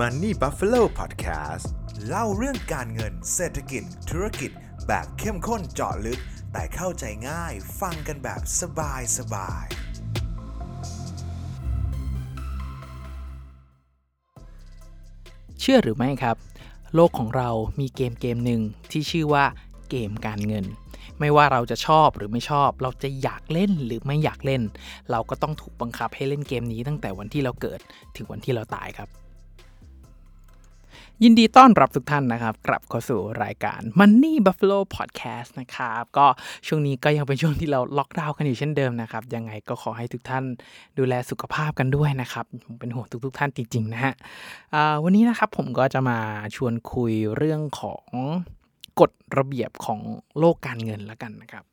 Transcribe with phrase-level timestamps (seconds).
[0.00, 1.66] Money Buffalo Podcast
[2.06, 4.50] เล่าเรื่องการเงินเศรษฐกิจ ธุรกิจ
[4.86, 6.20] แบบเข้มข้นเจาะลึก
[6.52, 9.66] แต่เข้าใจง่ายฟังกันแบบสบายสบาย
[15.60, 16.36] เชื่อหรือไม่ครับ
[16.94, 18.60] โลกของเรามีเกมเกมหนึ่ง
[18.90, 19.44] ที่ชื่อว่า
[19.90, 20.64] เกมการเงิน
[21.18, 24.62] ไม่ว่าเราจะชอบหรือไม่ชอบ เราจะอยากเล่นหรือไม่อยากเล่น
[25.10, 27.80] เราก็ต้องถูกบังคับให้เล่นเกมนี้ตั้งแต่วันที่เราเกิด
[28.16, 29.27] ถึงวันที่เราตายครับ
[31.24, 36.26] ยินดีต้อนรับทุกท่านนะครับ กลับเข้าสู่รายการ Money Buffalo Podcast นะครับ ก็
[36.66, 40.44] ช่วงนี้ก็ยังเป็นช่วงที่เราล็อกดาวน์กันอยู่เช่นเดิมนะครับ ยังไงก็ขอให้ทุกท่าน
[40.98, 44.14] ดูแลสุขภาพกันด้วยนะครับ ผมเป็นห่วงทุก ๆ ท่านจริง ๆ นะฮะ
[45.04, 46.18] วันนี้นะครับผมก็จะมา
[46.56, 48.04] ชวนคุยเรื่องของ
[49.00, 50.00] กฎระเบียบของ
[50.38, 51.64] โลกการเงินแล้วกันนะครับ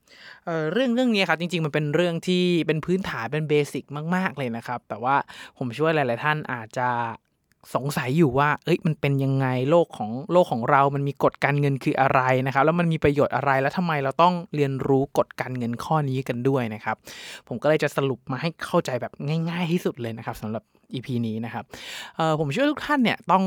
[0.46, 3.84] เเรื่องเรื่องนี้ครับจริงๆมันเป็นเรื่องที่เป็นพื้นฐานเป็นเบสิก
[4.16, 5.16] มาก ๆเลยนะครับ แต่ว่า
[5.58, 6.90] ผมเชื่อว่าหลาย ๆ ท่านอาจจะ
[7.76, 16.96] สงสัยอยู่ว่า เอ้ย มันเป็นยังไงโลกของโลกของเรา มันมีกฎการเงินคืออะไรนะครับ แล้วมันมีประโยชน์อะไร แล้วทำไมเราต้องเรียนรู้กฎการเงินข้อนี้กันด้วยนะครับ
[17.48, 19.12] ผมก็เลยจะสรุปมาให้เข้าใจแบบ
[19.50, 21.64] ง่าย ๆ ที่สุดเลยนะครับสำหรับ EP นี้นะครับ
[22.40, 23.44] ผมเชื่อว่าทุกท่านเนี่ยต้อง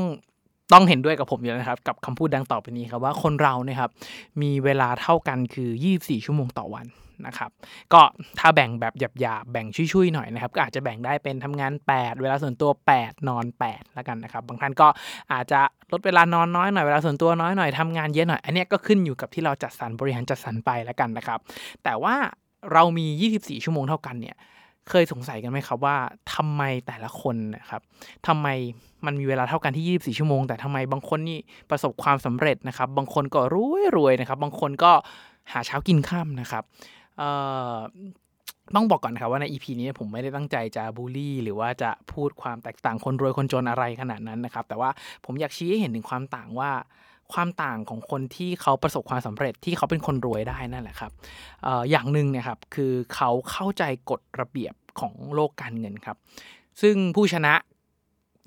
[0.73, 3.91] ต้องเห็นด้วยกับผมอยู่นะครับ กับคำพูดดังต่อไปนี้ครับว่าคนเราเนี่ยครับ
[4.41, 6.85] มีเวลาเท่ากันคือ 24 ชั่วโมงต่อวัน
[7.27, 7.49] นะครับ
[7.93, 8.01] ก็
[8.39, 14.87] ถ้าแบ่งแบบหยาบๆแบ่งชุยๆหน่อยนะครับก็อาจจะแบ่งได้เป็นทำงาน 8 เวลาส่วนตัว 8 นอน 8 แล้วกันนะครับบางท่านก็
[15.33, 15.59] อาจจะ
[15.91, 21.39] ลดเวลานอนน้อยหน่อยเวลาส่วนตัวน้อยหน่อยทำงานเยอะหน่อยอันนี้ก็ขึ้นอยู่กับที่เราจัดสรรบริหารจัดสรรไปแล้วกันนะครับ
[21.83, 22.15] แต่ว่า
[22.73, 24.37] เรามี 24 ชั่วโมงเท่ากันเนี่ย
[24.89, 25.97] เคยสงสัยกันไหมครับว่า
[26.33, 27.81] ทำไมแต่ละคนนะครับ
[28.27, 28.47] ทำไม
[29.05, 34.91] มันมีเวลาเท่ากันที่ 24 ชั่วโมง แต่ทำไมบางคนนี่ประสบความสำเร็จนะครับ บางคนก็รวยรวยนะครับ บางคนก็
[35.51, 36.63] หาเช้ากินข้ามนะครับ
[38.75, 44.89] ต้องบอกก่อนนะครับว่าใน EP นี้ผมไม่ได้ตั้งใจจะบูลลี่ หรือว่าจะพูดความแตกต่างคนรวยคนจนอะไรขนาดนั้นนะครับ แต่ว่า
[45.25, 46.71] ผมอยากชี้ให้เห็นถึงความต่างว่า
[47.33, 51.11] ความต่างของคนที่เขาประสบความสำเร็จที่เขาเป็นคนรวยได้นั่นแหละครับ
[51.65, 56.17] ออย่างหนึ่งเนะครับคือเขาเข้าใจกฎระเบียบของโลกการเงินครับ
[56.81, 57.53] ซึ่งผู้ชนะ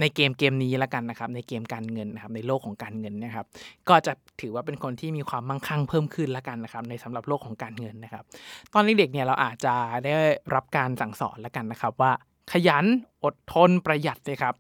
[0.01, 3.47] ในเกมเกมนี้ละกันนะครับ ในเกมการเงินนะครับในโลกของการเงินเนะครับ
[3.89, 8.25] ก็จะถือว่าเป็นคนที่มีความมั่งคั่งเพิ่มขึ้นละกันนะครับ ในสำหรับโลกของการเงินนะครับ
[8.73, 10.13] ตอนเด็กๆเนี่ยเราอาจจะได้
[10.55, 12.13] รับการสั่งสอนละกันนะครับว่า
[12.53, 12.87] ขยัน
[13.25, 14.55] อดทนประหยัดเลยครับ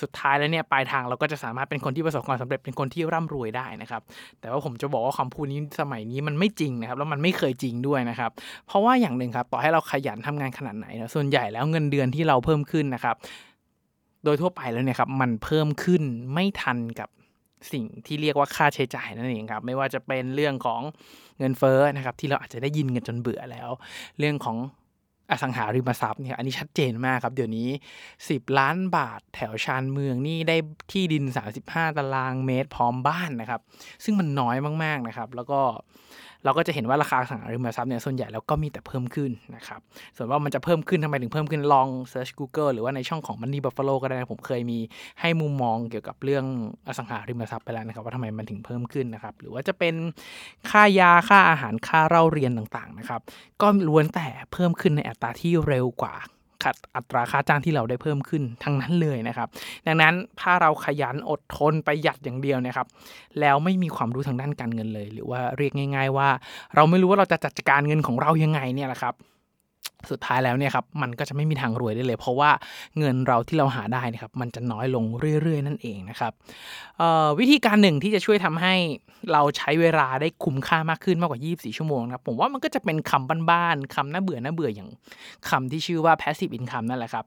[0.00, 4.02] สุดท้ายแล้วเนี่ยปลายทางเราก็จะสามารถเป็นคนที่ประสบความสำเร็จเป็นคนที่ร่ำรวยได้นะครับ
[4.40, 8.30] แต่ว่าผมจะบอกว่าคำพูดนี้สมัยนี้มันไม่จริงนะครับ แล้วมันไม่เคยจริงด้วยนะครับ
[8.66, 13.16] เพราะว่าอย่างหนึ่งครับต่อให้เราขยันทำงานขนาดไหนนะส่วนใหญ่แล้วเงินเดือนที่เราเพิ่มขึ้นนะครับ
[14.26, 16.02] โดยทั่วไปแล้วเนี่ยครับมันเพิ่มขึ้น
[16.34, 17.08] ไม่ทันกับ
[17.72, 20.80] สิ่งที่เรียกว่าค่าใช้จ่ายนั่นเองครับ ไม่ว่าจะเป็นเรื่องของ
[21.38, 23.70] เงินเฟ้อนะครับ ที่เราอาจจะได้ยินกันจนเบื่อแล้ว
[24.18, 24.56] เรื่องของ
[25.30, 27.68] อสังหาริมทรัพย์เนี่ยอันนี้ชัดเจนมากครับ เดี๋ยวนี้
[28.14, 30.56] 10 ล้านบาทแถวชานเมืองนี่ได้
[30.92, 31.24] ที่ดิน
[31.60, 33.60] 35 ตารางเมตรพร้อมบ้านนะครับ
[34.04, 35.60] ซึ่งมันน้อยมากๆนะครับ แล้วก็
[36.46, 39.80] เราก็จะเห็นว่าราคาสังหาริมทรัพย์เนี่ยส่วนใหญ่แล้วก็มีแต่เพิ่มขึ้นนะครับ
[40.16, 44.78] ส่วนว่ามันจะเพิ่มขึ้นทำไมถึงเพิ่มขึ้นลอง Search Google หรือว่าในช่องของ Money Buffalo ก็ได้นะผมเคยมี
[45.20, 46.44] ให้มุมมองเกี่ยวกับเรื่อง
[46.88, 49.94] อสังหาริมทรัพย์ไปแล้วนะครับว่าทำไมมันถึงเพิ่มขึ้นนะครับหรือว่าจะเป็น
[50.70, 53.20] ค่ายาค่าอาหารค่าเล่าเรียนต่างๆนะครับ
[53.62, 56.14] ก็ล้วนแต่เพิ่มขึ้นในอัตราที่เร็วกว่า
[56.64, 59.48] ขัดอัตราค่าจ้างที่เราได้เพิ่มขึ้นทั้งนั้นเลยนะครับ
[59.86, 62.86] ดังนั้นถ้าเราขยันอดทนประหยัดอย่างเดียวนะครับ
[63.40, 66.28] แล้วไม่มีความรู้ทางด้านการเงินเลย หรือว่าเรียกง่าย ๆ ว่า
[66.74, 69.14] เราไม่รู้ว่าเราจะจัดการเงินของเรายังไงเนี่ยแหละครับ
[70.10, 72.50] สุดท้ายแล้วเนี่ยครับมันก็จะไม่มีทางรวยได้เลย เพราะว่า
[72.98, 75.04] เงินเราที่เราหาได้นะครับมันจะน้อยลง
[75.42, 76.32] เรื่อยๆ นั่นเองนะครับ
[77.38, 78.74] วิธีการหนึ่งที่จะช่วยทำให้
[79.32, 84.90] เราใช้เวลาได้คุ้มค่ามากขึ้นมากกว่า 24 ชั่วโมงนะครับผมว่ามันก็จะเป็นคำบ้านๆคำน่าเบื่อน่าเบื่ออย่าง
[85.48, 87.24] คำที่ชื่อว่า passive income นั่นแหละครับ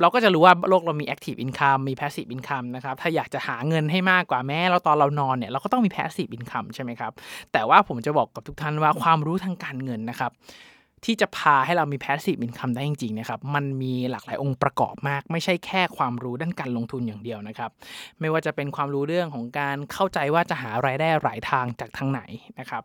[0.00, 7.12] เราก็จะรู้ว่าโลกเรามี active income มี passive income นะครับ ถ้าอยากจะหาเงินให้มากกว่าแม้เราตอนเรานอนเนี่ยเราก็ต้องมี passive income ใช่ไหมครับ
[7.52, 10.32] แต่ว่าผมจะบอกกับทุกท่านว่าความรู้ทางการเงินนะครับ
[11.04, 17.70] ที่จะพาให้เรามี passive income ได้จริงๆนะครับมันมีหลากหลายองค์ประกอบมาก ไม่ใช่แค่ความรู้ด้านการลงทุนอย่างเดียวนะครับ
[18.20, 22.20] ไม่ว่าจะเป็นความรู้เรื่องของการเข้าใจว่าจะหารายได้หลายทางจากทางไหน
[22.60, 22.82] นะครับ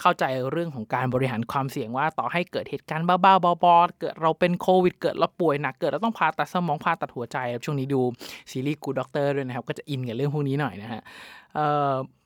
[0.00, 8.00] เข้าใจเรื่องของการบริหารความเสี่ยงว่าต่อให้เกิดเหตุการณ์บ้าๆบอๆเกิดเราเป็นโควิด เกิดเราป่วยหนักเกิดเราต้องผ่าตัดสมองผ่าตัดหัวใจช่วงนี้ดู
[8.50, 11.02] ซีรีส์ Good Doctor ด้วยนะครับก็จะอินกับเรื่องพวกนี้หน่อยนะฮะ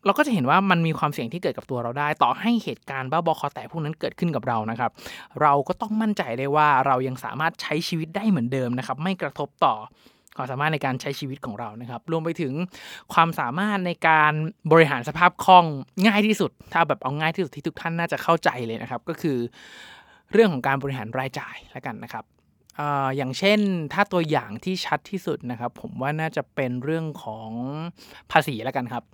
[0.06, 4.90] เราก็จะเห็นว่ามันมีความเสี่ยงที่เกิดกับตัวเราได้ ต่อให้เหตุการณ์บ้าบอคอแตกพวกนั้นเกิดขึ้นกับเรานะครับ
[5.42, 9.74] เราก็ต้องมั่นใจได้ว่าเรายังสามารถใช้ชีวิตได้เหมือนเดิมนะครับ ไม่กระทบต่อ
[10.36, 12.52] ความสามารถในการใช้ชีวิตของเรานะครับ รวมไปถึง
[13.14, 14.32] ความสามารถในการ
[14.72, 15.66] บริหารสภาพคล่อง
[16.06, 19.38] ง่ายที่สุด ถ้าแบบเอาง่ายที่สุดที่ทุกท่านน่าจะเข้าใจเลยนะครับ ก็คือ
[20.32, 22.24] เรื่องของการบริหารรายจ่ายแล้วกันนะครับ
[23.16, 23.60] อย่างเช่น
[23.92, 27.50] ถ้าตัวอย่างที่ชัดที่สุดนะครับ ผมว่าน่าจะเป็นเรื่องของ
[28.32, 29.04] ภาษีแล้วกันครับ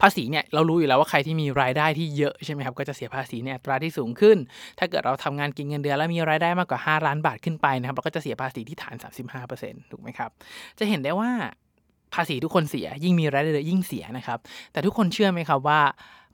[0.00, 4.36] ภาษีเนี่ยเรารู้อยู่แล้วว่าใครที่มีรายได้ที่เยอะใช่ไหมครับก็จะเสียภาษีเนี่ยอัตราที่สูงขึ้น
[4.78, 8.96] ถ้าเกิดเราทำงานกินเงินเดือนแล้วมีรายได้มากกว่า 5 ล้านบาทขึ้นไปนะครับเราก็จะเสียภาษีที่ฐาน
[9.44, 10.30] 35%ถูกไหมครับ
[10.78, 11.30] จะเห็นได้ว่า
[12.14, 14.38] ภาษีทุกคนเสีย ยิ่งมีรายได้เยอะยิ่งเสียนะครับ
[14.72, 15.80] แต่ทุกคนเชื่อไหมครับว่า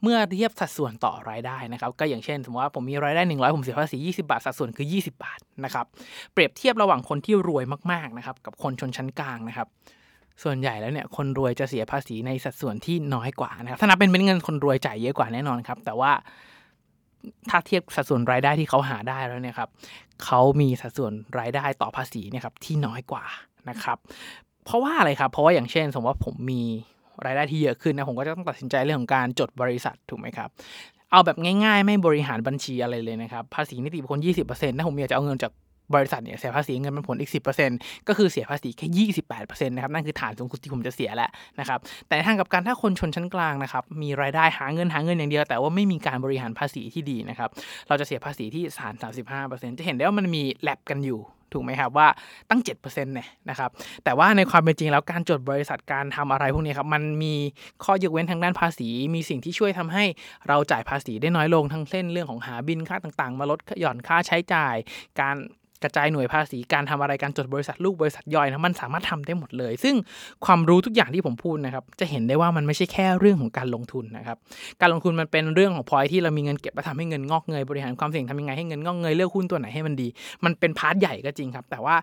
[0.03, 5.87] เมื่อเทียบสัดส่วนต่อรายได้นะครับ ก็อย่างเช่น สมมติว่าผมมีรายได้ 100 ผมเสียภาษี 20 บาท สัดส่วนคือ 20 บาทนะครับ
[6.33, 9.69] เปรียบเทียบระหว่างคนที่รวยมากๆนะครับกับคนชนชั้นกลางนะครับ
[10.43, 16.13] ส่วนใหญ่แล้วเนี่ยคนรวยจะเสียภาษีในสัดส่วนที่น้อยกว่านะครับ ถ้านับเป็นเป็นเงินคนรวยจ่ายเยอะกว่าแน่นอนครับ แต่ว่า
[17.51, 19.69] ถ้าเทียบสัดส่วนรายได้ที่เขาหาได้แล้วเนี่ยครับ
[20.25, 23.25] เขามีสัดส่วนรายได้ต่อภาษีเนี่ยครับที่น้อยกว่า
[23.71, 23.99] นะครับ
[24.65, 26.63] เพราะว่าอะไรครับ เพราะว่าอย่างเช่น สมมติว่าผมมี
[27.25, 30.49] รายได้ที่เยอะขึ้นนะ ผมก็จะต้องตัดสินใจเรื่องของการจดบริษัทถูกไหมครับ
[31.11, 35.53] เอาแบบง่ายๆ ไม่บริหารบัญชีอะไรเลยนะครับ ภาษีนิติบุคคล20%ถ้าผมอยากจะเอาเงินจาก
[35.95, 37.31] บริษัทเนี่ยเสียภาษีเงินมันผลอีก
[37.69, 39.09] 10%ก็คือเสียภาษีแค่
[39.39, 47.51] 28%นะครับ นั่นคือฐานสูงสุดที่ผมจะเสียแหละนะครับ แต่ในทางกับการถ้าคนชนชั้นกลางนะครับ มีรายได้หาเงินหาเงินอย่างเดียว แต่ว่าไม่มีการบริหารภาษีที่ดีนะครับ
[47.89, 48.95] เราจะเสียภาษีที่ฐาน
[49.37, 51.21] 35%จะเห็นได้ว่ามันมีแลบกันอยู่
[51.55, 52.09] ถูกไหมครับว่า
[52.51, 53.71] ตั้ง 7%เนี่ยนะครับ
[54.05, 57.35] แต่ว่าในความเป็นจริงแล้วการจดบริษัทการทำอะไรพวกนี้ครับมันมี
[57.85, 60.05] ข้อยกเว้นทางด้านภาษี มีสิ่งที่ช่วยทำให้
[60.49, 64.75] เราจ่ายภาษีได้น้อยลงทั้งเส้นเรื่องของหาบินค่าต่างๆ มาลดหย่อนค่าใช้จ่าย
[65.21, 65.37] การ
[65.85, 69.95] กระจายหน่วยภาษีการทำอะไรการจดบริษัทลูกบริษัทย่อยนะมันสามารถทำได้หมดเลย ซึ่ง
[70.45, 74.37] ความรู้ทุกอย่างที่ผมพูดนะครับจะเห็นได้ว่ามันไม่ใช่แค่เรื่องของการลงทุนนะครับ
[74.81, 80.09] การลงทุนมันเป็นเรื่องของพอยที่เรามีเงินเก็บแล้วทำให้เงินงอกเงยบริหารความเสี่ยงทำยังไงให้เงินงอกเงยเลือกหุ้นตัวไหนให้มันดี
[80.45, 81.97] มันเป็น part ใหญ่ก็จริงครับ แต่ว่า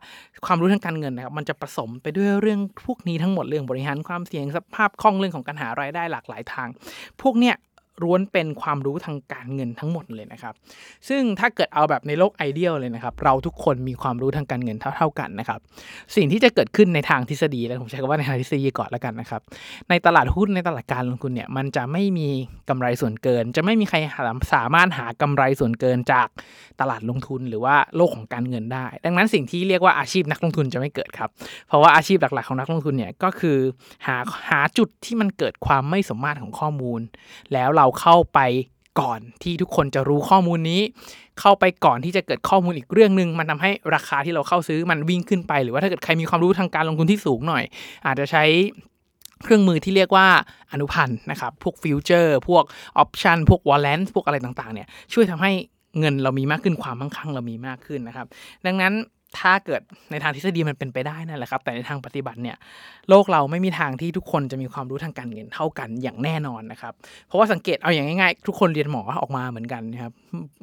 [0.45, 6.67] ความรู้ทางการเงินนะครับมันจะผสมไปด้วยเรื่องพวกนี้ทั้งหมดเรื่องบริหารความเสี่ยงสภาพคล่องเรื่องของการหารายได้หลากหลายทาง
[7.21, 7.55] พวกเนี้ย
[8.03, 10.53] ล้วนเป็นความรู้ทางการเงินทั้งหมดเลยนะครับ
[11.09, 15.59] ซึ่งถ้าเกิดเอาแบบในโลก ideal เลยนะครับ เราทุกคนมีความรู้ทางการเงินเท่า ๆกันนะครับ
[16.15, 19.41] สิ่งที่จะเกิดขึ้นในทางทฤษฎีแล้วผมใช้คำว่าในทางทฤษฎีก่อนแล้วกันนะครับ
[19.89, 22.27] ในตลาดหุ้นในตลาดการลงทุนเนี่ย มันจะไม่มี
[22.69, 23.97] กำไรส่วนเกิน จะไม่มีใคร
[24.53, 26.27] สามารถหากำไรส่วนเกินจาก
[26.81, 31.29] ตลาดลงทุนหรือว่าโลกของการเงินได้ ดังนั้นสิ่งที่เรียกว่าอาชีพนักลงทุนจะไม่เกิดครับ
[31.67, 33.57] เพราะว่าอาชีพหลักๆของนักลงทุนเนี่ยก็คือ
[34.07, 34.17] หา
[34.49, 37.01] หาจุดที่มันเกิดความไม่สมมาตรของข้อมูล
[37.53, 38.39] แล้วเราเข้าไป
[39.01, 40.81] ก่อนที่ทุกคนจะรู้ข้อมูลนี้
[41.39, 47.63] เข้าไปก่อนที่จะเกิดข้อมูลอีกเรื่องหนึ่งมันทำให้ราคาที่เราเข้าซื้อมันวิ่งขึ้นไป หรือว่าถ้าเกิดใครมีความรู้ทางการลงทุนที่สูงหน่อย
[48.05, 48.43] อาจจะใช้
[49.43, 50.27] เครื่องมือที่เรียกว่า
[50.71, 52.63] อนุพันธ์นะครับพวกฟิวเจอร์พวก
[52.97, 55.51] option พวก warrant พวกอะไรต่างๆเนี่ยช่วยทำให้
[55.99, 58.27] เงินเรามีมากขึ้นความมั่งคั่งเรามีมากขึ้นนะครับ
[58.65, 58.93] ดังนั้น
[59.39, 59.81] ถ้าเกิด
[60.11, 62.57] ในทางทฤษฎีมันเป็นไปได้นั่นแหละครับ แต่ในทางปฏิบัติเนี่ย
[63.09, 66.93] โลกเราไม่มีทางที่ทุกคนจะมีความรู้ทางการเงินเท่ากันอย่างแน่นอนนะครับ
[67.27, 70.13] เพราะว่าสังเกตเอาอย่างง่ายๆ ทุกคนเรียนหมอออกมาเหมือนกันนะครับ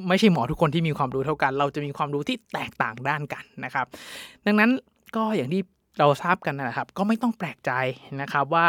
[0.08, 3.86] ไม่ใช่หมอทุกคนที่มีความรู้เท่ากัน เราจะมีความรู้ที่แตกต่างด้านกันนะครับ
[4.46, 4.70] ดังนั้น
[5.16, 5.62] ก็อย่างที่
[5.98, 7.72] เราทราบกันนะครับ ก็ไม่ต้องแปลกใจ
[8.20, 8.66] นะครับว่า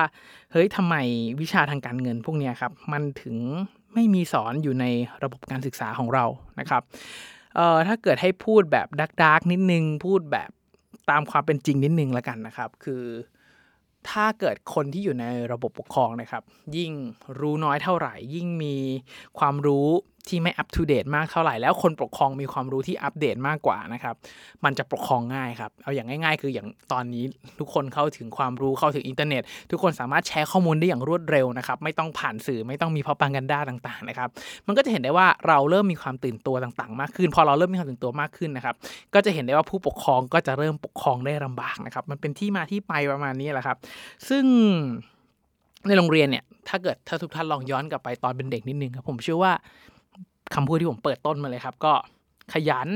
[0.51, 0.95] เฮ้ยทำไม
[1.41, 3.35] วิชาทางการเงินพวกนี้ครับมันถึง
[3.93, 4.85] ไม่มีสอนอยู่ใน
[5.23, 6.25] ระบบการศึกษาของเรา
[6.59, 6.83] นะครับ
[7.55, 10.49] เอ่อถ้าเกิดให้พูดแบบดักดักนิดนึง พูดแบบ
[11.09, 13.03] ตามความเป็นจริงนิดนึงแล้วกันนะครับ คือ
[14.09, 16.43] ถ้าเกิดคนที่อยู่ในระบบปกครองนะครับ
[16.77, 16.91] ยิ่ง
[17.39, 18.75] รู้น้อยเท่าไหร่ ยิ่งมี
[19.39, 19.87] ความรู้
[20.27, 24.15] ที่ไม่อัปทูเดตมากเท่าไหร่แล้วคนปกครองมีความรู้ที่อัปเดตมากกว่านะครับ
[24.65, 27.23] มันจะปกครองง่ายครับ เอาอย่างง่าย ๆ คืออย่างตอนนี้
[27.59, 29.41] ทุกคนเข้าถึงความรู้เข้าถึงอินเทอร์เน็ต
[29.71, 34.29] ทุกคนสามารถแชร์ข้อมูลได้อย่างรวดเร็วนะครับ ไม่ต้องผ่านสื่อไม่ต้องมีพอปังกันด้าต่างๆนะครับ
[34.67, 38.75] มันก็จะเห็นได้ว่าเราเริ่มมีความตื่นตัวต่างๆ มากขึ้น พอเราเริ่มมีความตื่นตัวมากขึ้นนะครับ
[39.13, 43.77] ก็จะเห็นได้ว่าผู้ปกครองก็จะเริ่มปกครองได้ลำบากนะครับ มันเป็นที่มาที่ไปประมาณนี้แหละครับ
[44.29, 44.43] ซึ่ง
[45.87, 49.53] ในโรงเรียนเนี่ย ถ้าเกิดถ้าทุกท่านลองย้อนกลับไปตอนเป็นเด็กนิดนึงครับผมเชื่อว่า
[50.55, 51.93] คำพูดที่ผมเปิดต้นมาเลยครับ ก็
[52.53, 52.89] ขยัน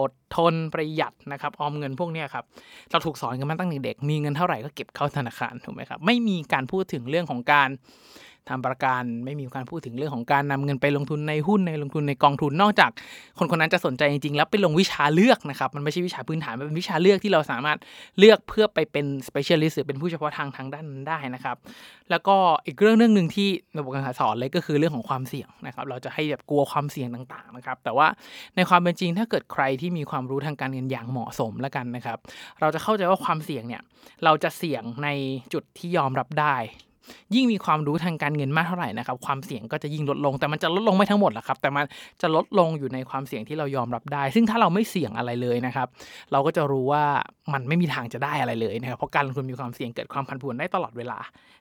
[0.00, 2.44] อดทนประหยัดนะครับออมเงินพวกนี้ครับ
[2.90, 7.68] เราถูกสอนกันมาตั้งแต่เด็กมีเงินเท่าไหร่ก็เก็บเข้าธนาคารถูกไหมครับไม่มีการพูดถึงเรื่องของการ
[8.48, 12.90] ทำประกันไม่มีการพูดถึงเรื่องของการนำเงินไปลงทุนในหุ้นในลงทุนในกองทุนนอกจาก
[13.38, 17.78] คนคนนั้นจะสนใจจริงๆแล้วไปลงวิชาเลือกนะครับมันไม่ใช่วิชาพื้นฐานมันเป็นวิชาเลือกที่เราสามารถ
[18.18, 21.56] เลือกเพื่อไปเป็น specialist หรือเป็นผู้เฉพาะทางทางด้านนั้นได้นะครับ
[22.10, 22.36] แล้วก็
[22.66, 28.06] อีกเรื่องเรื่องหนึ่งที่ระบบการศึกษาสอนเลยก็คือเรื่องของความเสี่ยงนะครับเราจะให้แบบกลัวความเสี่ยงต่างๆนะครับแต่ว่า
[28.56, 32.18] ในความเป็นจริงถ้าเกิดใครที่มีความรู้ทางการเงินอย่างเหมาะสมแล้วกันนะครับ
[32.60, 33.82] เราจะเข้าใจว่าความเสี่ยงเนี่ย
[34.24, 35.08] เราจะเสี่ยงใน
[35.52, 36.56] จุดที่ยอมรับได้
[37.34, 41.84] ยิ่งมีความรู้ทางการเงินมากเท่าไหร่นะครับความเสี่ยงก็จะยิ่งลดลง แต่มันจะลดลงไม่ทั้งหมดหรอกครับ แต่มัน
[42.22, 45.88] จะลดลงอยู่ในความเสี่ยงที่เรายอมรับได้ ซึ่งถ้าเราไม่เสี่ยงอะไรเลยนะครับ
[46.32, 47.04] เราก็จะรู้ว่า
[47.52, 51.18] มันไม่มีทางจะได้อะไรเลยนะครับเพราะการลงทุนมีความเสี่ยงเกิดความผันผวนได้ตลอดเวลา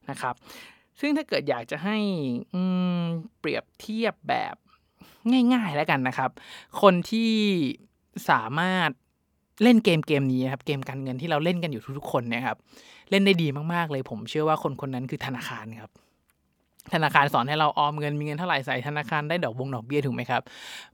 [0.09, 0.35] นะครับ
[0.99, 1.97] ซึ่งถ้าเกิดอยากจะให้
[3.39, 4.55] เปรียบเทียบแบบ
[5.53, 6.31] ง่ายๆแล้วกันนะครับ
[6.81, 7.33] คนที่
[8.29, 8.89] สามารถ
[9.63, 12.57] เล่นเกมเกมนี้ครับเกมการเงินที่เราเล่นกันอยู่ทุกๆคนเนี่ยครับ
[13.13, 15.91] เล่นได้ดีมากๆเลย ผมเชื่อว่าคนคนนั้นคือธนาคารครับ
[16.93, 20.41] ธนาคารสอนให้เราออมเงินมีเงินเท่าไหร่ใส่ธนาคารได้ดอกบงดอกเบี้ยถูกไหมครับ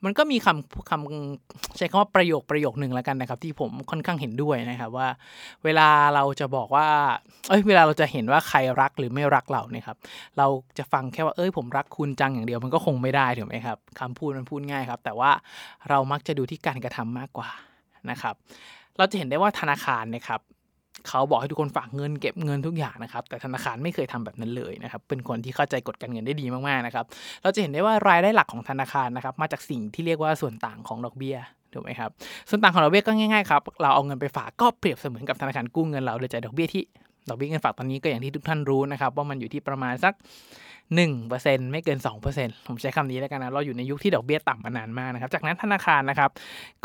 [0.04, 5.08] มันก็มีคำคำใช้คำว่าประโยคประโยคหนึ่งแล้วกันนะครับ ที่ผมค่อนข้างเห็นด้วยนะครับว่า
[5.64, 6.88] เวลาเราจะบอกว่า
[7.50, 9.98] เอ้ยเวลาเราจะเห็นว่าใครรักหรือไม่รักเราเนี่ยครับ
[10.38, 10.48] เรา
[10.78, 15.32] จะฟังแค่ว่าเอ้ยผมรักคุณจังอย่างเดียวมันก็คงไม่ได้ถูกไหมครับคำพูดมันพูดง่ายครับ แต่ว่า
[15.90, 17.50] เรามักจะดูที่การกระทำมากกว่า
[18.10, 18.36] นะครับ
[18.98, 20.42] เราจะเห็นได้ว่าธนาคารนะครับ
[21.08, 27.06] เขาบอกให้ทุกคนฝากเงินเก็บเงินทุกอย่างนะครับ แต่ธนาคารไม่เคยทำแบบนั้นเลยนะครับ เป็นคนที่เข้าใจกฎการเงินได้ดีมากๆนะครับ
[27.44, 31.38] เราจะเห็นได้ว่ารายได้หลักของธนาคารนะครับ มาจากสิ่งที่เรียกว่าส่วนต่างของดอกเบี้ย
[31.74, 32.10] ถูกไหมครับ
[32.50, 36.84] ส่วนต่างของดอกเบี้ยก็ง่ายๆครับเราเอาเงินไปฝากก็เปรียบเสมือนกับธนาคารกู้เงินเราโดยจ่ายดอกเบี้ยที่
[37.30, 40.14] ดอกเบี้ยเงินฝากตอนนี้ก็อย่างที่ทุกท่านรู้นะครับว่ามันอยู่ที่ประมาณสัก
[40.94, 42.00] 1%ไม่เกิน
[42.34, 46.30] 2%ผมใช้คำนี้แล้วกันนะ เราอยู่ในยุคที่ดอกเบี้ยต่ำมานานมากนะครับ จากนั้นธนาคารนะครับ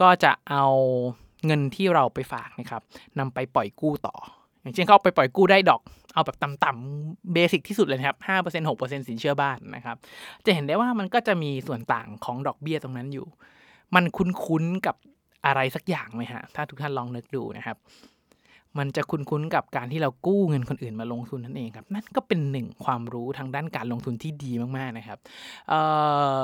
[0.01, 0.65] ก็จะเอา
[1.47, 2.83] เงินที่เราไปฝากนะครับ
[3.19, 4.15] นำไปปล่อยกู้ต่อ
[4.63, 5.83] อย่างเช่นเขาไปปล่อยกู้ได้ดอก
[6.15, 9.97] เอาแบบต่ำๆเบสิกที่สุดเลยครับห้าเปอร์เซ็นหกเปอร์เซ็นสินเชื่อบ้านนะครับ
[10.47, 13.27] จะเห็นได้ว่ามันก็จะมีส่วนต่างของดอกเบี้ยตรงนั้นอยู่
[13.95, 14.97] มันคุ้นๆกับ
[15.47, 17.77] อะไรสักอย่างไหมฮะ ถ้าทุกท่านลองนึกดูนะครับ
[18.79, 25.19] มันจะคุ้นๆกับการที่เรากู้เงินคนอื่นมาลงทุนนั่นเองครับ นั่นก็เป็นหนึ่งความรู้ทางด้านการลงทุนที่ดีมากๆนะครับ
[25.69, 25.81] เอ่
[26.41, 26.43] อ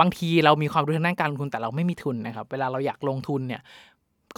[0.00, 3.62] บางทีเรามีความรู้ทางด้านการลงทุนแต่เราไม่มีทุนนะครับ เวลาเราอยากลงทุนเนี่ย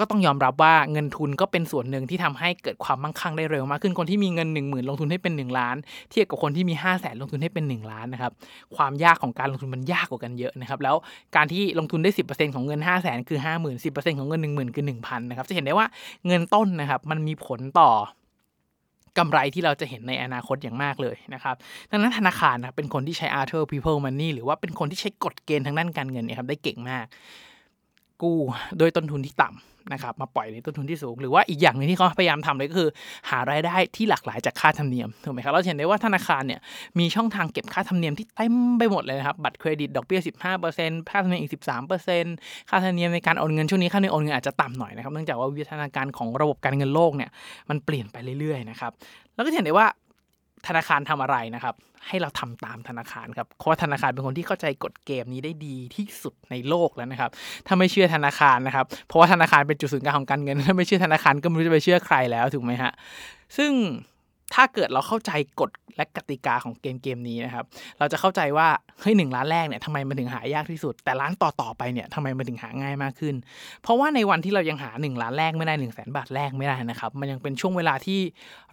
[0.01, 5.77] ก็ต้องยอมรับว่าเงินทุนก็เป็นส่วนหนึ่งที่ทำให้เกิดความมั่งคั่งได้เร็วมากขึ้นคนที่มีเงิน 1 0,000 ลงทุนให้เป็น 1 ล้าน
[6.11, 8.33] เทียบกับคนที่มี 5 0 0แสนลงทุนให้เป็น 1 ล้านนะครับ
[8.77, 10.97] ความยากของการลงทุนมันยากกว่ากันเยอะนะครับแล้ว
[11.37, 15.87] การที่ลงทุนได้ 10%ของเงิน 5 0 0แสนคือ 50,000 10%ของเงิน 10,000 คือ 1,000นะครับจะเห็นได้ว่า
[16.27, 17.91] เงินต้นนะครับมันมีผลต่อ
[19.19, 21.55] กำไรที่เราจะเห็นในอนาคตอย่างมากเลยนะครับ
[21.91, 27.07] ดังนั้นธนาคารนะเป็นคนที่ใช้ Arthur People Money หรือว่าเป็นคนที่ใช้กฎเกณฑ์ทางด้านการเงินเนี่ยครับได้เก่งมาก
[28.23, 28.39] กู้
[28.79, 32.89] โดยต้นทุนที่ต่ำ นะครับมาปล่อยในต้นทุนที่สูง หรือว่าอีกอย่างหนึ่งที่เขาพยายามทำเลยก็คือ
[33.31, 36.61] หารายได้ที่หลากหลายจากค่าธรรมเนียมถูกไหมครับเราเห็นได้ว่าธนาคารเนี่ย
[36.99, 41.53] มีช่องทางเก็บค่าธรรมเนียมที่เต็มไปหมดเลยนะครับบัตรเครดิตดอกเบี้ย15%ค่าธรรมเนียมอีก
[42.15, 47.31] 13%ค่าธรรมเนียมในการโอนเงินช่วงนี้ค่าธรรมเนียมโอนเงินอาจจะต่ำหน่อยนะครับเนื่องจากว่าวิวัฒนาการของระบบการเงินโลกเนี่ย
[47.71, 48.93] มันเปลี่ยนไปเรื่อยๆนะครับ
[49.35, 49.87] แล้วก็เห็นได้ว่า
[50.67, 51.75] ธนาคารทำอะไรนะครับ
[52.09, 57.31] ให้เราทำตามธนาคารครับเพราะว่าธนาคารเป็นคนที่เข้าใจกฎเกมนี้ได้ดีที่สุดในโลกแล้วนะครับ
[57.67, 62.93] ถ้าไม่เชื่อธนาคารนะครับ เพราะว่าธนาคารเป็นจุดศูนย์กลางของการเงิน ถ้าไม่เชื่อธนาคารก็ไม่รู้จะไปเชื่อใครแล้วถูกไหมฮะ
[63.57, 63.73] ซึ่ง
[64.55, 67.65] ถ้าเกิดเราเข้าใจกฎและกติกาของเกมเกมนี้นะครับ
[67.99, 68.69] เราจะเข้าใจว่า
[69.01, 73.35] เฮ้ยหนึ่งล้านแรกเนี่ยทำไมมันถึงหายากที่สุด แต่ล้านต่อๆไปเนี่ยทำไมมันถึงหาง่ายมากขึ้น
[73.83, 78.21] เพราะว่าในวันที่เรายังหา1ล้านแรกไม่ได้1นึ่งแสนบาทแรกไม่ได้นะครับ มันยังเป็นช่วงเวลาที่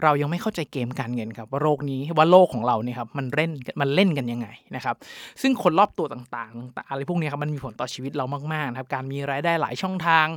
[0.04, 3.52] เรายังไม่เข้าใจเกมการเงินครับว่าโลกนี้ว่าโลกของเราเนี่ยครับมันเล่น
[3.82, 4.96] มันเล่นกันยังไงนะครับ
[5.42, 10.28] ซึ่งคนรอบตัวต่างๆ อะไรพวกนี้ครับมันมีผลต่อชีวิตเรามากๆนะครับการมีรายได้หลายช่องทาง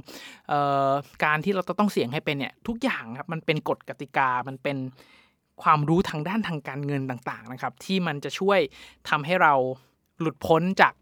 [1.24, 4.78] การที่เราต้องเสี่ยงให้เป็นเนี่ยทุกอย่างครับมันเป็นกฎกติกามันเป็น
[5.62, 8.58] ความรู้ทางด้านทางการเงินต่างๆนะครับ ที่มันจะช่วย
[9.08, 9.52] ทำให้เรา
[10.20, 10.94] หลุดพ้นจาก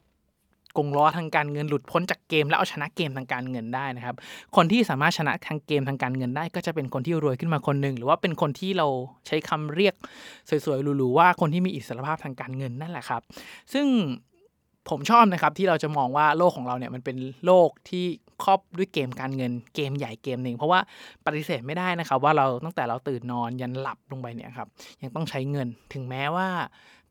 [0.77, 4.17] กงล้อทางการเงินหลุดพ้นจากเกม แล้วเอาชนะเกมทางการเงินได้นะครับ
[4.57, 8.87] คนที่สามารถชนะทางเกมทางการเงินได้ ก็จะเป็นคนที่รวยขึ้นมาคนหนึ่งหรือว่าเป็นคนที่เรา
[9.27, 9.95] ใช้คำเรียก
[10.49, 13.23] สวยๆหรูๆว่าคนที่มีอิสรภาพทางการเงินนั่นแหละครับ
[13.73, 13.87] ซึ่ง
[14.89, 18.07] ผมชอบนะครับที่เราจะมองว่าโลกของเราเนี่ยมันเป็นโลกที่
[18.45, 20.81] ครอบด้วยเกมการเงินเกมใหญ่เกมหนึ่งเพราะว่า
[21.27, 24.69] ปฏิเสธไม่ได้นะครับ ว่าเราตั้งแต่เราตื่นนอนยันหลับลงไปเนี่ยครับ
[25.03, 26.49] ยังต้องใช้เงินถึงแม้ว่า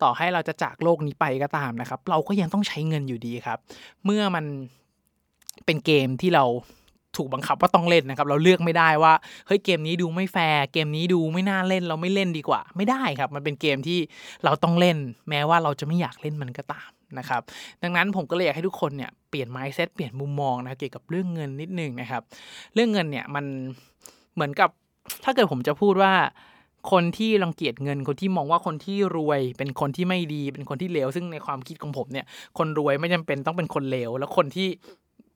[0.03, 3.59] ต่อให้เราจะจากโลกนี้ไปก็ตามนะครับ เราก็ยังต้องใช้เงินอยู่ดีครับ
[4.05, 4.45] เมื่อมัน
[5.65, 6.43] เป็นเกมที่เรา
[7.17, 9.13] ถูกบังคับว่าต้องเล่นนะครับเราเลือกไม่ได้ว่า
[9.47, 13.99] เฮ้ยเกมนี้ดูไม่แฟร์เกมนี้ดูไม่น่าเล่นเราไม่เล่นดีกว่า ไม่ได้ครับ มันเป็นเกมที่
[14.43, 14.97] เราต้องเล่น
[15.29, 17.41] แม้ว่าเราจะไม่อยากเล่นมันก็ตามนะครับ
[17.83, 22.21] ดังนั้นผมก็เลยอยากให้ทุกคนเนี่ยเปลี่ยน mindset เปลี่ยนมุมมองนะเกี่ยวกับเรื่องเงินนิดนึงนะครับ
[22.73, 23.45] เรื่องเงินเนี่ยมัน
[24.35, 24.69] เหมือนกับ
[25.23, 26.13] ถ้าเกิดผมจะพูดว่า
[26.91, 32.25] คนที่รังเกียจเงินคนที่มองว่าคนที่รวย เป็นคนที่ไม่ดีเป็นคนที่เลวซึ่งในความคิดของผมเนี่ย
[32.57, 34.67] คนรวยไม่จำเป็นต้องเป็นคนเลวแล้วคนที่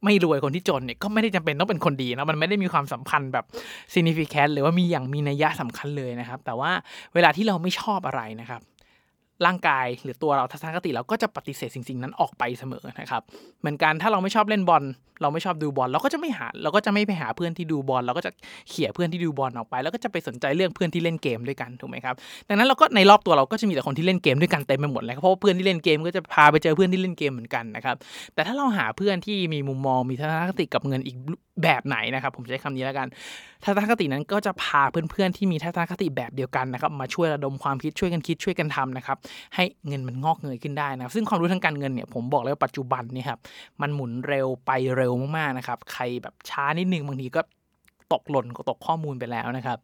[0.03, 3.45] ไม่รวยคนที่จนเนี่ยก็ไม่ได้จำเป็นต้องเป็นคนดีนะมันไม่ได้มีความสัมพันธ์แบบ
[3.93, 6.71] significant หรือว่ามีอย่างมีนัยยะสำคัญเลยนะครับ แต่ว่า
[7.13, 8.61] เวลาที่เราไม่ชอบอะไรนะครับ
[9.46, 13.22] ร่างกายหรือตัวเราทัศนคติเราก็จะปฏิเสธสิ่งๆนั้นออกไปเสมอนะครับ
[13.62, 14.84] เหมือนกันถ้าเราไม่ชอบเล่นบอล
[15.22, 18.31] เราไม่ชอบดูบอลเราก็จะไม่หาเราก็จะไม่ไปหาเพื่อนที่ดูบอล เราก็จะ
[18.69, 22.15] เขี่ยเพื่อนที่ดูบอลออกไป แล้วก็จะไปสนใจเรื่องเพื่อนที่เล่นเกมด้วยกันถูกไหมครับ
[22.48, 27.96] ดังนั้นเราก็ในรอบตัวเราก็จะมีแต่คนที่เล่นเกมด้วยกันเต็มไปหมดเลยเพราะว่าเพื่อนที่เล่นเกมก็จะพาไปเจอเพื่อนที่เล่นเกมเหมือนกันนะครับ
[28.34, 31.17] แต่ถ้าเราหาเพื่อนที่มีมุมมองมีทัศนคติกับเงินอีก
[31.63, 33.08] แบบไหนนะครับ ผมใช้คำนี้แล้วกัน
[33.63, 39.17] ทัศนคตินั้นก็จะพาเพื่อนๆที่มีทัศนคติแบบเดียวกันนะครับมาช่วยระดมความคิดช่วยกันคิดช่วยกันทำนะครับ
[39.55, 43.39] ให้เงินมันงอกเงยขึ้นได้นะซึ่งความรู้ทางการเงินเนี่ยผมบอกเลยว่าปัจจุบันนี่ครับ
[43.81, 47.41] มันหมุนเร็วไปเร็วมากๆนะครับใครแบบช้านิดนึงบางทีก็
[48.13, 49.77] ตกหล่นก็ตกข้อมูลไปแล้วนะครับ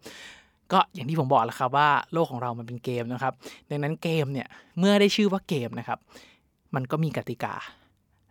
[0.72, 3.34] ก็อย่างที่ผมบอกแล้วครับว่าโลกของเรามันเป็นเกมนะครับ
[3.70, 4.48] ดังนั้นเกมเนี่ย
[4.80, 6.00] เมื่อได้ชื่อว่าเกมนะครับ
[6.76, 7.54] มันก็มีกติกา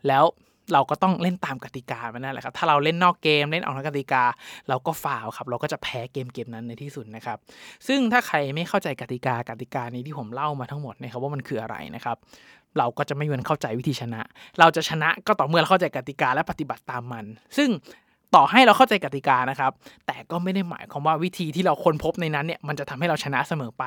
[0.09, 0.25] แล้ว
[0.73, 4.25] เราก็ต้องเล่นตามกติกามันนั่นแหละครับ ถ้าเราเล่นนอกเกมเล่นออกนอกกติกา
[4.68, 7.38] เราก็ฝ่าวครับ เราก็จะแพ้เกมเกมนั้นในที่สุดนะครับ
[7.87, 12.16] ซึ่งถ้าใครไม่เข้าใจกติกากติกานี้ที่ผมเล่ามาทั้งหมดนะครับว่ามันคืออะไรนะครับ
[12.78, 14.21] เราก็จะไม่มีวันเข้าใจวิธีชนะ
[14.61, 17.25] เราจะชนะก็ต่อเมื่อเราเข้าใจกติกาและปฏิบัติตามมัน
[17.56, 17.68] ซึ่ง
[18.34, 19.72] ต่อให้เราเข้าใจกติกานะครับ
[20.06, 23.84] แต่ก็ไม่ได้หมายความว่าวิธีที่เราค้นพบในนั้นเนี่ยมันจะทำให้เราชนะเสมอไป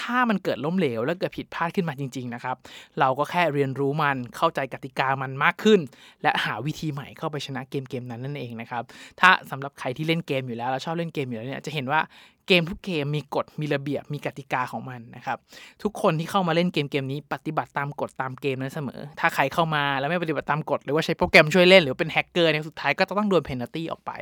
[0.00, 2.56] ถ้ามันเกิดล้มเหลวและเกิดผิดพลาดขึ้นมาจริง ๆ นะครับ
[3.00, 5.80] เราก็แค่เรียนรู้มันเข้าใจกติกามันมากขึ้น
[6.22, 8.82] และหาวิธีใหม่เข้าไปชนะเกมเกมนั้นนั่นเองนะครับ
[9.20, 12.00] ถ้าสำหรับใครที่เล่นเกมอยู่แล้วเราชอบเล่นเกมอยู่แล้วเนี่ยจะเห็นว่า
[12.46, 15.38] เกมทุกเกมมีกฎมีระเบียบมีกติกาของมันนะครับ
[15.82, 24.12] ทุกคนที่เข้ามาเล่นเกมเกมนี้ปฏิบัติตามกฎตามเกมนั้นเสมอ ถ้าใครเข้ามาแล้วไม่ปฏิบัติตามกฎหรือว่าใช้โปรแกรมช่วยเล่นหรือเป็นแฮกเกอร์เนี่ยสุดท้ายก็จะต้องโดน penalty ออกไป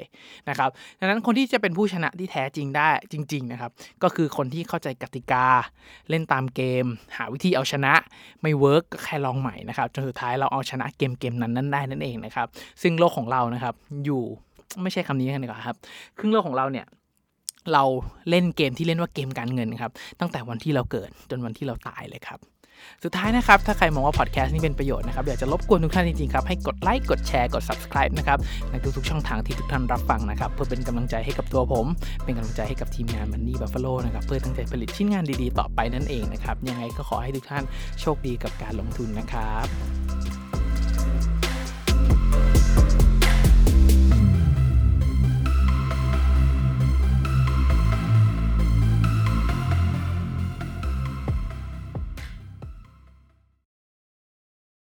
[0.48, 3.70] นะครับดังนั้นคนที่จะเป็นผู้ชนะที่แท้จริงได้จริงๆนะครับ
[4.02, 5.46] ก็คือคนที่เข้าใจกติกา
[6.10, 7.94] เล่นตามเกม หาวิธีเอาชนะ
[8.42, 12.46] ไม่ work ก็แค่ลองใหม่นะครับจนสุดท้ายเราเอาชนะเกมเกมนั้นนั้นได้นั่นเองนะครับ
[12.82, 14.22] ซึ่งโลกของเรานะครับอยู่
[14.82, 15.76] ไม่ใช่คำนี้กันดีกว่าครับ
[16.18, 16.86] ครึ่งโลกของเราเนี่ย
[17.72, 17.84] เรา
[18.30, 19.90] เล่นเกมที่เรียกว่าเกมการเงินครับ
[20.20, 22.40] ตั้งแต่วันที่เราเกิดจนวันที่เราตายเลยครับ
[23.04, 28.38] สุดท้ายนะครับ ถ้าใครมองว่าพอดแคสต์นี้เป็นประโยชน์นะครับ อยากจะรบกวนทุกท่านจริงๆครับ ให้กดไลค์กดแชร์กด subscribe นะครับ
[28.70, 31.86] ในทุกๆช่องทางที่ทุกท่านรับฟังนะครับ เพื่อเป็นกำลังใจให้กับตัวผม
[32.24, 37.64] เป็นกำลังใจให้กับทีมงาน Money Buffalo นะครับ เพื่อตั้งใจผลิตชิ้นงานดีๆ ต่อไปนั่นเองนะครับ ยังไงก็ขอให้ทุกท่าน
[38.00, 39.66] โชคดีกับการลงทุนนะครับ